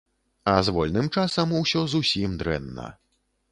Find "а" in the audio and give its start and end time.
0.53-0.55